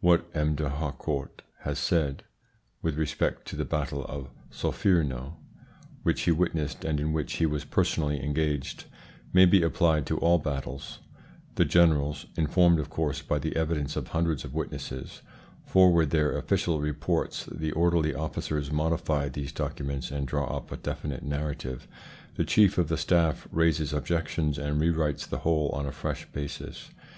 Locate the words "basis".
26.32-26.88